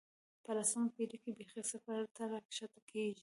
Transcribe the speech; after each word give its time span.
په 0.43 0.51
لسمه 0.57 0.87
پېړۍ 0.95 1.17
کې 1.23 1.31
بېخي 1.37 1.61
صفر 1.71 1.99
ته 2.15 2.23
راښکته 2.31 2.81
کېږي. 2.91 3.19